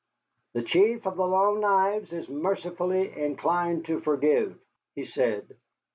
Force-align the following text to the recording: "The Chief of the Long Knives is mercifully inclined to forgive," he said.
"The 0.53 0.63
Chief 0.63 1.05
of 1.05 1.15
the 1.15 1.27
Long 1.27 1.59
Knives 1.59 2.11
is 2.11 2.27
mercifully 2.27 3.15
inclined 3.15 3.85
to 3.85 3.99
forgive," 3.99 4.57
he 4.95 5.05
said. 5.05 5.57